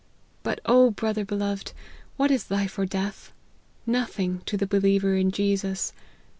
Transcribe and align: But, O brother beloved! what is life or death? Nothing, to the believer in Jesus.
But, 0.41 0.59
O 0.65 0.89
brother 0.89 1.23
beloved! 1.23 1.73
what 2.17 2.31
is 2.31 2.49
life 2.49 2.79
or 2.79 2.87
death? 2.87 3.31
Nothing, 3.85 4.41
to 4.47 4.57
the 4.57 4.65
believer 4.65 5.15
in 5.15 5.29
Jesus. 5.29 5.93